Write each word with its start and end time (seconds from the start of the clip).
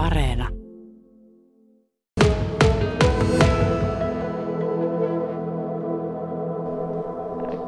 Areena. 0.00 0.48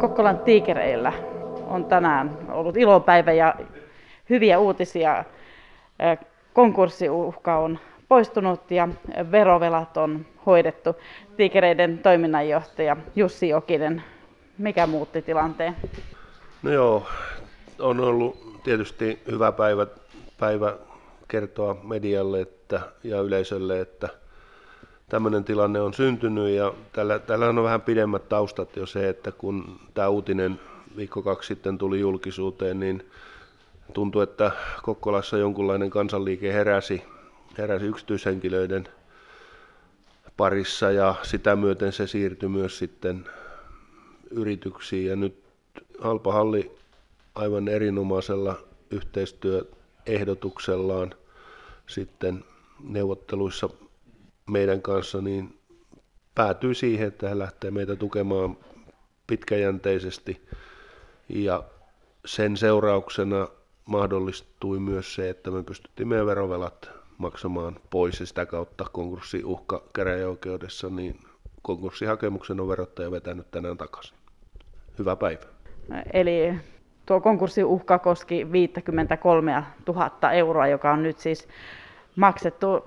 Kokkolan 0.00 0.38
tiikereillä 0.38 1.12
on 1.66 1.84
tänään 1.84 2.38
ollut 2.48 2.76
ilopäivä 2.76 3.32
ja 3.32 3.54
hyviä 4.30 4.58
uutisia. 4.58 5.24
Konkurssiuhka 6.52 7.58
on 7.58 7.78
poistunut 8.08 8.70
ja 8.70 8.88
verovelat 9.30 9.96
on 9.96 10.26
hoidettu. 10.46 10.96
Tiikereiden 11.36 11.98
toiminnanjohtaja 11.98 12.96
Jussi 13.16 13.48
Jokinen, 13.48 14.02
mikä 14.58 14.86
muutti 14.86 15.22
tilanteen? 15.22 15.76
No 16.62 16.70
joo, 16.70 17.06
on 17.78 18.00
ollut 18.00 18.62
tietysti 18.62 19.22
hyvä 19.30 19.52
päivä, 19.52 19.86
päivä 20.40 20.74
kertoa 21.32 21.76
medialle 21.82 22.40
että, 22.40 22.80
ja 23.04 23.20
yleisölle, 23.20 23.80
että 23.80 24.08
tämmöinen 25.08 25.44
tilanne 25.44 25.80
on 25.80 25.94
syntynyt. 25.94 26.48
Ja 26.48 26.74
tällä, 26.92 27.18
tällä 27.18 27.48
on 27.48 27.62
vähän 27.62 27.80
pidemmät 27.80 28.28
taustat 28.28 28.76
jo 28.76 28.86
se, 28.86 29.08
että 29.08 29.32
kun 29.32 29.80
tämä 29.94 30.08
uutinen 30.08 30.60
viikko 30.96 31.22
kaksi 31.22 31.46
sitten 31.46 31.78
tuli 31.78 32.00
julkisuuteen, 32.00 32.80
niin 32.80 33.06
tuntui, 33.92 34.22
että 34.22 34.50
Kokkolassa 34.82 35.38
jonkunlainen 35.38 35.90
kansanliike 35.90 36.52
heräsi, 36.52 37.02
heräsi 37.58 37.86
yksityishenkilöiden 37.86 38.88
parissa 40.36 40.90
ja 40.90 41.14
sitä 41.22 41.56
myöten 41.56 41.92
se 41.92 42.06
siirtyi 42.06 42.48
myös 42.48 42.78
sitten 42.78 43.24
yrityksiin. 44.30 45.06
Ja 45.06 45.16
nyt 45.16 45.42
Halpa 46.00 46.32
Halli 46.32 46.72
aivan 47.34 47.68
erinomaisella 47.68 48.56
yhteistyöehdotuksellaan 48.90 51.14
sitten 51.92 52.44
neuvotteluissa 52.80 53.68
meidän 54.50 54.82
kanssa 54.82 55.20
niin 55.20 55.58
päätyi 56.34 56.74
siihen, 56.74 57.08
että 57.08 57.28
hän 57.28 57.38
lähtee 57.38 57.70
meitä 57.70 57.96
tukemaan 57.96 58.56
pitkäjänteisesti 59.26 60.46
ja 61.28 61.62
sen 62.26 62.56
seurauksena 62.56 63.48
mahdollistui 63.84 64.78
myös 64.78 65.14
se, 65.14 65.30
että 65.30 65.50
me 65.50 65.62
pystyttiin 65.62 66.08
meidän 66.08 66.26
verovelat 66.26 66.90
maksamaan 67.18 67.76
pois 67.90 68.20
ja 68.20 68.26
sitä 68.26 68.46
kautta 68.46 68.84
konkurssiuhka 68.92 69.82
käräjäoikeudessa, 69.92 70.88
niin 70.88 71.20
konkurssihakemuksen 71.62 72.60
on 72.60 72.68
verottaja 72.68 73.10
vetänyt 73.10 73.50
tänään 73.50 73.78
takaisin. 73.78 74.16
Hyvää 74.98 75.16
päivää. 75.16 75.48
Eli 76.12 76.54
tuo 77.06 77.20
konkurssiuhka 77.20 77.98
koski 77.98 78.52
53 78.52 79.64
000 79.88 80.32
euroa, 80.32 80.66
joka 80.66 80.92
on 80.92 81.02
nyt 81.02 81.18
siis 81.18 81.48
maksettu. 82.16 82.84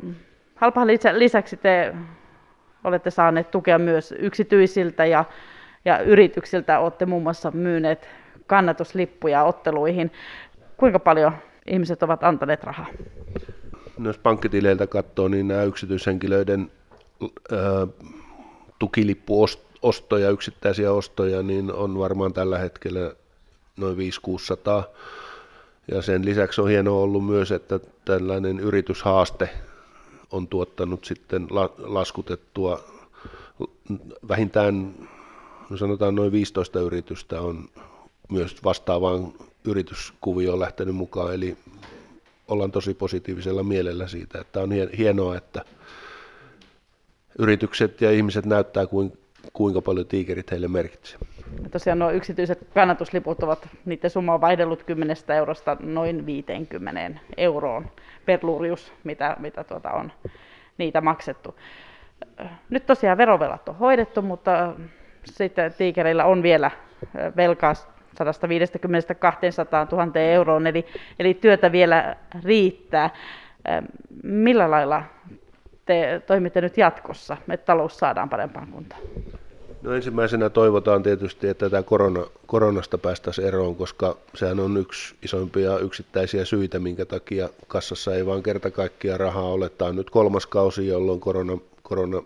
Halpahan 0.55 0.87
lisäksi 1.13 1.57
te 1.57 1.95
olette 2.83 3.11
saaneet 3.11 3.51
tukea 3.51 3.79
myös 3.79 4.13
yksityisiltä 4.19 5.05
ja, 5.05 5.25
ja 5.85 5.99
yrityksiltä. 5.99 6.79
Olette 6.79 7.05
muun 7.05 7.23
muassa 7.23 7.51
myyneet 7.51 8.09
kannatuslippuja 8.47 9.43
otteluihin. 9.43 10.11
Kuinka 10.77 10.99
paljon 10.99 11.31
ihmiset 11.65 12.03
ovat 12.03 12.23
antaneet 12.23 12.63
rahaa? 12.63 12.87
No 13.97 14.09
jos 14.09 14.17
pankkitileiltä 14.17 14.87
katsoo, 14.87 15.27
niin 15.27 15.47
nämä 15.47 15.63
yksityishenkilöiden 15.63 16.71
ää, 17.21 17.87
tukilippuostoja, 18.79 20.29
yksittäisiä 20.29 20.91
ostoja, 20.91 21.43
niin 21.43 21.73
on 21.73 21.99
varmaan 21.99 22.33
tällä 22.33 22.57
hetkellä 22.57 23.11
noin 23.77 23.97
500-600. 23.97 23.99
Ja 25.91 26.01
sen 26.01 26.25
lisäksi 26.25 26.61
on 26.61 26.69
hienoa 26.69 27.01
ollut 27.01 27.25
myös, 27.25 27.51
että 27.51 27.79
tällainen 28.05 28.59
yrityshaaste 28.59 29.49
on 30.31 30.47
tuottanut 30.47 31.05
sitten 31.05 31.47
laskutettua 31.77 32.83
vähintään 34.27 34.95
no 35.69 35.77
sanotaan 35.77 36.15
noin 36.15 36.31
15 36.31 36.79
yritystä 36.79 37.41
on 37.41 37.69
myös 38.31 38.63
vastaavaan 38.63 39.33
yrityskuvioon 39.65 40.59
lähtenyt 40.59 40.95
mukaan, 40.95 41.33
eli 41.33 41.57
ollaan 42.47 42.71
tosi 42.71 42.93
positiivisella 42.93 43.63
mielellä 43.63 44.07
siitä, 44.07 44.41
että 44.41 44.61
on 44.61 44.69
hienoa, 44.97 45.37
että 45.37 45.65
yritykset 47.39 48.01
ja 48.01 48.11
ihmiset 48.11 48.45
näyttää 48.45 48.85
kuinka 49.53 49.81
paljon 49.81 50.07
tiikerit 50.07 50.51
heille 50.51 50.67
merkitsee. 50.67 51.19
Tosiaan 51.71 51.99
nuo 51.99 52.11
yksityiset 52.11 52.67
kannatusliput 52.73 53.43
ovat, 53.43 53.69
niiden 53.85 54.09
summa 54.09 54.33
on 54.33 54.41
vaihdellut 54.41 54.83
10 54.83 55.15
eurosta 55.35 55.77
noin 55.79 56.25
50 56.25 57.19
euroon 57.37 57.85
per 58.25 58.39
lurjus, 58.43 58.93
mitä, 59.03 59.35
mitä 59.39 59.63
tuota 59.63 59.91
on 59.91 60.11
niitä 60.77 61.01
maksettu. 61.01 61.55
Nyt 62.69 62.85
tosiaan 62.85 63.17
verovelat 63.17 63.69
on 63.69 63.75
hoidettu, 63.75 64.21
mutta 64.21 64.73
sitten 65.25 65.73
tiikereillä 65.73 66.25
on 66.25 66.43
vielä 66.43 66.71
velkaa 67.35 67.73
150-200 67.73 67.75
000 69.91 70.19
euroon, 70.19 70.67
eli, 70.67 70.85
eli 71.19 71.33
työtä 71.33 71.71
vielä 71.71 72.15
riittää. 72.43 73.09
Millä 74.23 74.71
lailla 74.71 75.03
te 75.85 76.21
toimitte 76.27 76.61
nyt 76.61 76.77
jatkossa, 76.77 77.37
että 77.49 77.65
talous 77.65 77.97
saadaan 77.97 78.29
parempaan 78.29 78.67
kuntoon? 78.67 79.01
No 79.85 79.93
ensimmäisenä 79.93 80.49
toivotaan 80.49 81.03
tietysti, 81.03 81.47
että 81.47 81.69
tätä 81.69 81.83
korona, 81.83 82.25
koronasta 82.45 82.97
päästäisiin 82.97 83.47
eroon, 83.47 83.75
koska 83.75 84.17
sehän 84.35 84.59
on 84.59 84.77
yksi 84.77 85.15
isoimpia 85.23 85.79
yksittäisiä 85.79 86.45
syitä, 86.45 86.79
minkä 86.79 87.05
takia 87.05 87.49
kassassa 87.67 88.15
ei 88.15 88.25
vaan 88.25 88.43
kerta 88.43 88.71
kaikkiaan 88.71 89.19
rahaa 89.19 89.43
ole. 89.43 89.69
Tämä 89.69 89.89
on 89.89 89.95
nyt 89.95 90.09
kolmas 90.09 90.45
kausi, 90.45 90.87
jolloin 90.87 91.19
korona, 91.19 91.57
korona 91.83 92.23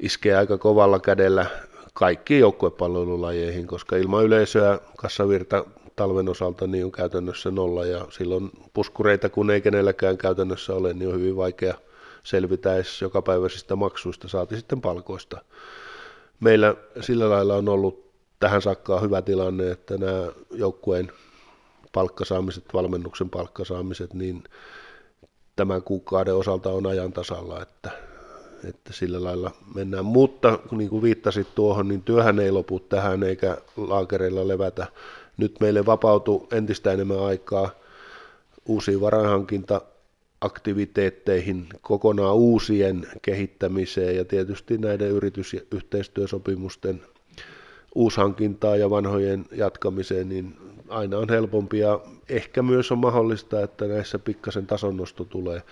iskee 0.00 0.36
aika 0.36 0.58
kovalla 0.58 0.98
kädellä 0.98 1.46
kaikkiin 1.94 2.40
joukkuepalvelulajeihin, 2.40 3.66
koska 3.66 3.96
ilman 3.96 4.24
yleisöä 4.24 4.78
kassavirta 4.96 5.64
talven 5.96 6.28
osalta 6.28 6.66
niin 6.66 6.84
on 6.84 6.92
käytännössä 6.92 7.50
nolla 7.50 7.86
ja 7.86 8.06
silloin 8.10 8.50
puskureita 8.74 9.28
kun 9.28 9.50
ei 9.50 9.60
kenelläkään 9.60 10.18
käytännössä 10.18 10.74
ole, 10.74 10.94
niin 10.94 11.08
on 11.08 11.20
hyvin 11.20 11.36
vaikea 11.36 11.74
selvitä 12.22 12.74
edes 12.74 13.02
jokapäiväisistä 13.02 13.76
maksuista, 13.76 14.28
saati 14.28 14.56
sitten 14.56 14.80
palkoista 14.80 15.40
meillä 16.40 16.74
sillä 17.00 17.30
lailla 17.30 17.56
on 17.56 17.68
ollut 17.68 18.08
tähän 18.40 18.62
saakka 18.62 19.00
hyvä 19.00 19.22
tilanne, 19.22 19.70
että 19.70 19.98
nämä 19.98 20.26
joukkueen 20.50 21.12
palkkasaamiset, 21.92 22.64
valmennuksen 22.74 23.30
palkkasaamiset, 23.30 24.14
niin 24.14 24.44
tämän 25.56 25.82
kuukauden 25.82 26.34
osalta 26.34 26.70
on 26.70 26.86
ajan 26.86 27.12
tasalla, 27.12 27.62
että, 27.62 27.90
että 28.68 28.92
sillä 28.92 29.24
lailla 29.24 29.50
mennään. 29.74 30.04
Mutta 30.04 30.58
niin 30.70 30.90
kuin 30.90 31.02
viittasit 31.02 31.54
tuohon, 31.54 31.88
niin 31.88 32.02
työhän 32.02 32.38
ei 32.38 32.50
lopu 32.50 32.80
tähän 32.80 33.22
eikä 33.22 33.58
laakereilla 33.76 34.48
levätä. 34.48 34.86
Nyt 35.36 35.60
meille 35.60 35.86
vapautuu 35.86 36.48
entistä 36.52 36.92
enemmän 36.92 37.24
aikaa 37.24 37.70
uusiin 38.66 39.00
varainhankinta 39.00 39.80
aktiviteetteihin, 40.40 41.66
kokonaan 41.80 42.34
uusien 42.36 43.06
kehittämiseen 43.22 44.16
ja 44.16 44.24
tietysti 44.24 44.78
näiden 44.78 45.10
yritysyhteistyösopimusten 45.10 47.02
uushankintaa 47.94 48.76
ja 48.76 48.90
vanhojen 48.90 49.44
jatkamiseen, 49.52 50.28
niin 50.28 50.56
aina 50.88 51.18
on 51.18 51.28
helpompi 51.28 51.78
ja 51.78 52.00
ehkä 52.28 52.62
myös 52.62 52.92
on 52.92 52.98
mahdollista, 52.98 53.62
että 53.62 53.86
näissä 53.86 54.18
pikkasen 54.18 54.66
tasonnosto 54.66 55.24
tulee. 55.24 55.62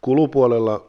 Kulupuolella 0.00 0.86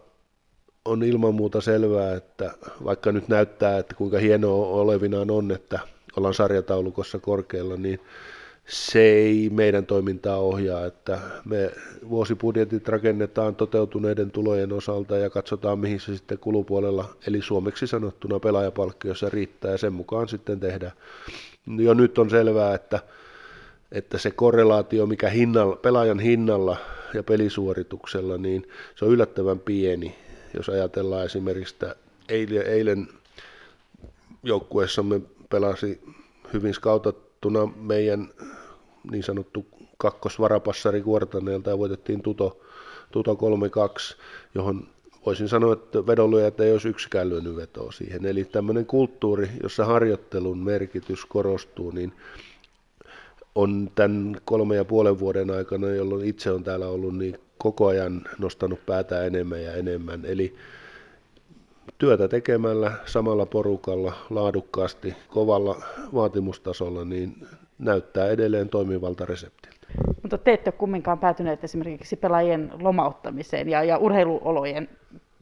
on 0.85 1.03
ilman 1.03 1.35
muuta 1.35 1.61
selvää, 1.61 2.15
että 2.15 2.53
vaikka 2.83 3.11
nyt 3.11 3.27
näyttää, 3.27 3.77
että 3.77 3.95
kuinka 3.95 4.17
hienoa 4.17 4.67
olevinaan 4.67 5.31
on, 5.31 5.51
että 5.51 5.79
ollaan 6.17 6.33
sarjataulukossa 6.33 7.19
korkealla, 7.19 7.77
niin 7.77 7.99
se 8.67 9.01
ei 9.01 9.49
meidän 9.49 9.85
toimintaa 9.85 10.37
ohjaa, 10.37 10.85
että 10.85 11.19
me 11.45 11.71
vuosibudjetit 12.09 12.87
rakennetaan 12.87 13.55
toteutuneiden 13.55 14.31
tulojen 14.31 14.73
osalta 14.73 15.17
ja 15.17 15.29
katsotaan 15.29 15.79
mihin 15.79 15.99
se 15.99 16.15
sitten 16.15 16.37
kulupuolella, 16.37 17.15
eli 17.27 17.41
suomeksi 17.41 17.87
sanottuna 17.87 18.39
pelaajapalkkiossa 18.39 19.29
riittää 19.29 19.71
ja 19.71 19.77
sen 19.77 19.93
mukaan 19.93 20.27
sitten 20.27 20.59
tehdään. 20.59 20.91
Jo 21.77 21.93
nyt 21.93 22.17
on 22.17 22.29
selvää, 22.29 22.75
että, 22.75 22.99
että 23.91 24.17
se 24.17 24.31
korrelaatio, 24.31 25.05
mikä 25.05 25.29
hinnalla, 25.29 25.75
pelaajan 25.75 26.19
hinnalla 26.19 26.77
ja 27.13 27.23
pelisuorituksella, 27.23 28.37
niin 28.37 28.67
se 28.95 29.05
on 29.05 29.11
yllättävän 29.11 29.59
pieni, 29.59 30.15
jos 30.53 30.69
ajatellaan 30.69 31.25
esimerkiksi, 31.25 31.75
että 31.75 31.95
eilen, 32.29 32.67
eilen 32.67 33.07
joukkueessamme 34.43 35.21
pelasi 35.49 36.01
hyvin 36.53 36.73
skautattuna 36.73 37.65
meidän 37.75 38.29
niin 39.11 39.23
sanottu 39.23 39.65
kakkosvarapassari 39.97 41.01
Kuortaneelta 41.01 41.69
ja 41.69 41.77
voitettiin 41.77 42.21
Tuto, 42.21 42.59
Tuto 43.11 43.33
3-2, 43.33 43.37
johon 44.55 44.87
voisin 45.25 45.49
sanoa, 45.49 45.73
että 45.73 46.07
vedonlyöjät 46.07 46.59
ei 46.59 46.71
olisi 46.71 46.89
yksikään 46.89 47.29
lyönyt 47.29 47.55
vetoa 47.55 47.91
siihen. 47.91 48.25
Eli 48.25 48.45
tämmöinen 48.45 48.85
kulttuuri, 48.85 49.49
jossa 49.63 49.85
harjoittelun 49.85 50.57
merkitys 50.57 51.25
korostuu, 51.25 51.91
niin 51.91 52.13
on 53.55 53.91
tämän 53.95 54.37
kolme 54.45 54.75
ja 54.75 54.85
puolen 54.85 55.19
vuoden 55.19 55.51
aikana, 55.51 55.89
jolloin 55.89 56.25
itse 56.25 56.51
on 56.51 56.63
täällä 56.63 56.87
ollut, 56.87 57.17
niin 57.17 57.39
koko 57.57 57.87
ajan 57.87 58.21
nostanut 58.37 58.85
päätä 58.85 59.23
enemmän 59.23 59.63
ja 59.63 59.73
enemmän. 59.73 60.25
Eli 60.25 60.55
työtä 61.97 62.27
tekemällä 62.27 62.91
samalla 63.05 63.45
porukalla, 63.45 64.13
laadukkaasti, 64.29 65.15
kovalla 65.27 65.81
vaatimustasolla, 66.13 67.05
niin 67.05 67.47
näyttää 67.83 68.27
edelleen 68.27 68.69
toimivalta 68.69 69.25
reseptiltä. 69.25 69.87
Mutta 70.21 70.37
te 70.37 70.53
ette 70.53 70.69
ole 70.69 70.75
kumminkaan 70.77 71.19
päätyneet 71.19 71.63
esimerkiksi 71.63 72.15
pelaajien 72.15 72.71
lomauttamiseen 72.81 73.69
ja, 73.69 73.83
ja 73.83 73.97
urheiluolojen 73.97 74.89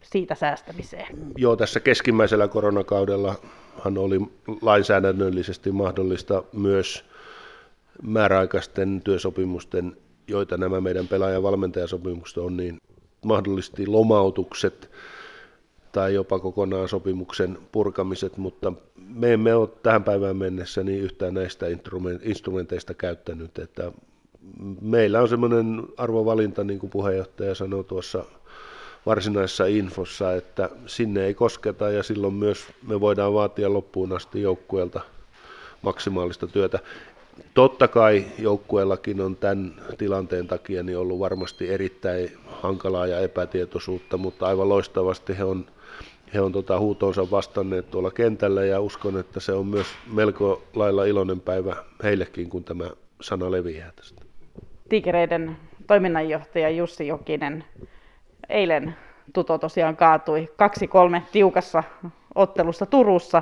siitä 0.02 0.36
säästämiseen. 0.36 1.08
Joo, 1.38 1.56
tässä 1.56 1.80
keskimmäisellä 1.80 2.48
koronakaudella 2.48 3.36
oli 3.98 4.20
lainsäädännöllisesti 4.62 5.72
mahdollista 5.72 6.44
myös 6.54 7.06
määräaikaisten 8.02 9.02
työsopimusten, 9.04 9.98
joita 10.28 10.58
nämä 10.58 10.82
meidän 10.82 11.08
pelaajan 11.08 11.44
valmentajasopimukset 11.44 12.38
on, 12.38 12.58
niin 12.58 12.78
mahdollisesti 13.26 13.88
lomautukset 13.88 14.92
tai 15.92 16.14
jopa 16.14 16.40
kokonaan 16.40 16.90
sopimuksen 16.90 17.58
purkamiset, 17.72 18.38
mutta 18.38 18.74
me 19.10 19.34
emme 19.34 19.56
ole 19.56 19.70
tähän 19.84 20.04
päivään 20.04 20.38
mennessä 20.38 20.84
niin 20.84 21.02
yhtään 21.02 21.34
näistä 21.34 21.66
instrumenteista 22.24 22.94
käyttänyt, 22.94 23.60
että 23.60 23.92
meillä 24.82 25.22
on 25.22 25.30
semmoinen 25.30 25.84
arvovalinta, 25.98 26.64
niin 26.64 26.80
kuin 26.80 26.90
puheenjohtaja 26.90 27.56
sanoi 27.56 27.84
tuossa 27.84 28.26
varsinaisessa 29.06 29.66
infossa, 29.66 30.34
että 30.34 30.70
sinne 30.86 31.26
ei 31.26 31.34
kosketa 31.34 31.90
ja 31.90 32.04
silloin 32.04 32.34
myös 32.34 32.68
me 32.88 33.00
voidaan 33.00 33.34
vaatia 33.34 33.74
loppuun 33.74 34.14
asti 34.14 34.42
joukkueelta 34.42 35.02
maksimaalista 35.82 36.48
työtä. 36.48 36.80
Totta 37.54 37.88
kai 37.88 38.26
joukkueellakin 38.40 39.22
on 39.22 39.36
tämän 39.36 39.74
tilanteen 39.98 40.48
takia 40.48 40.84
niin 40.84 40.98
ollut 40.98 41.20
varmasti 41.20 41.70
erittäin 41.70 42.32
hankalaa 42.46 43.08
ja 43.08 43.20
epätietoisuutta, 43.20 44.18
mutta 44.18 44.46
aivan 44.48 44.70
loistavasti 44.70 45.38
he 45.38 45.44
on, 45.44 45.66
he 46.34 46.42
on 46.42 46.52
tota 46.52 46.80
huutoonsa 46.80 47.32
vastanneet 47.32 47.92
tuolla 47.92 48.12
kentällä 48.12 48.66
ja 48.66 48.82
uskon, 48.82 49.20
että 49.20 49.40
se 49.40 49.52
on 49.52 49.68
myös 49.68 49.88
melko 50.14 50.62
lailla 50.76 51.06
iloinen 51.06 51.40
päivä 51.40 51.76
heillekin, 52.04 52.50
kun 52.50 52.64
tämä 52.64 52.86
sana 53.22 53.52
leviää 53.52 53.92
tästä. 53.96 54.22
Tiikereiden 54.90 55.58
toiminnanjohtaja 55.88 56.70
Jussi 56.70 57.08
Jokinen 57.08 57.64
eilen 58.50 58.96
Tuto 59.34 59.58
tosiaan 59.58 59.98
kaatui 59.98 60.50
2-3 61.18 61.22
tiukassa 61.32 61.84
ottelussa 62.36 62.86
Turussa. 62.86 63.42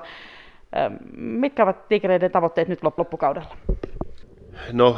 Mitkä 1.18 1.63
ovat 1.63 1.88
Tigereiden 1.88 2.31
tavoitteet 2.31 2.68
nyt 2.68 2.80
loppukaudella? 2.98 3.57
No, 4.74 4.98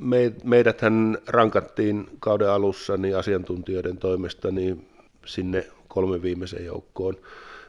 me, 0.00 0.32
meidäthän 0.44 1.18
rankattiin 1.26 2.08
kauden 2.20 2.50
alussa 2.50 2.96
niin 2.96 3.16
asiantuntijoiden 3.16 3.98
toimesta 3.98 4.50
niin 4.50 4.86
sinne 5.26 5.66
kolme 5.88 6.22
viimeisen 6.22 6.64
joukkoon. 6.64 7.16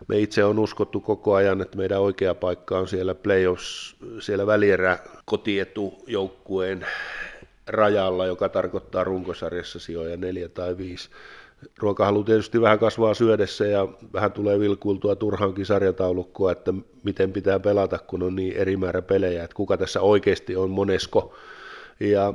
Me 0.07 0.19
itse 0.19 0.43
on 0.43 0.59
uskottu 0.59 0.99
koko 0.99 1.33
ajan, 1.33 1.61
että 1.61 1.77
meidän 1.77 2.01
oikea 2.01 2.35
paikka 2.35 2.77
on 2.77 2.87
siellä 2.87 3.15
playoffs, 3.15 3.95
siellä 4.19 4.47
välierä 4.47 4.97
kotietujoukkueen 5.25 6.85
rajalla, 7.67 8.25
joka 8.25 8.49
tarkoittaa 8.49 9.03
runkosarjassa 9.03 9.79
sijoja 9.79 10.17
neljä 10.17 10.49
tai 10.49 10.77
viisi 10.77 11.09
ruokahalu 11.79 12.23
tietysti 12.23 12.61
vähän 12.61 12.79
kasvaa 12.79 13.13
syödessä 13.13 13.67
ja 13.67 13.87
vähän 14.13 14.31
tulee 14.31 14.59
vilkuiltua 14.59 15.15
turhankin 15.15 15.65
sarjataulukkoa, 15.65 16.51
että 16.51 16.73
miten 17.03 17.33
pitää 17.33 17.59
pelata, 17.59 17.99
kun 17.99 18.23
on 18.23 18.35
niin 18.35 18.57
eri 18.57 18.77
määrä 18.77 19.01
pelejä, 19.01 19.43
että 19.43 19.55
kuka 19.55 19.77
tässä 19.77 20.01
oikeasti 20.01 20.55
on 20.55 20.69
monesko. 20.69 21.35
Ja 21.99 22.33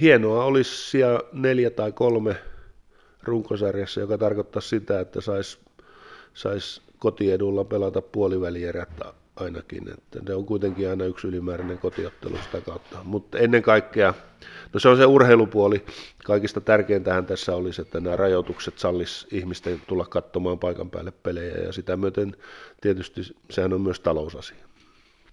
hienoa 0.00 0.44
olisi 0.44 0.90
siellä 0.90 1.20
neljä 1.32 1.70
tai 1.70 1.92
kolme 1.92 2.36
runkosarjassa, 3.22 4.00
joka 4.00 4.18
tarkoittaa 4.18 4.62
sitä, 4.62 5.00
että 5.00 5.20
saisi 5.20 5.58
sais 6.34 6.82
kotiedulla 6.98 7.64
pelata 7.64 8.02
puolivälierät 8.02 8.88
ainakin. 9.36 9.88
Että 9.88 10.20
ne 10.28 10.34
on 10.34 10.46
kuitenkin 10.46 10.90
aina 10.90 11.04
yksi 11.04 11.26
ylimääräinen 11.26 11.78
kotiottelu 11.78 12.36
sitä 12.36 12.60
kautta. 12.60 12.98
Mutta 13.04 13.38
ennen 13.38 13.62
kaikkea, 13.62 14.14
no 14.72 14.80
se 14.80 14.88
on 14.88 14.96
se 14.96 15.06
urheilupuoli. 15.06 15.84
Kaikista 16.24 16.60
tärkeintähän 16.60 17.26
tässä 17.26 17.54
olisi, 17.56 17.82
että 17.82 18.00
nämä 18.00 18.16
rajoitukset 18.16 18.78
sallis 18.78 19.26
ihmisten 19.30 19.82
tulla 19.86 20.04
katsomaan 20.04 20.58
paikan 20.58 20.90
päälle 20.90 21.10
pelejä 21.10 21.54
ja 21.54 21.72
sitä 21.72 21.96
myöten 21.96 22.36
tietysti 22.80 23.20
sehän 23.50 23.72
on 23.72 23.80
myös 23.80 24.00
talousasia. 24.00 24.63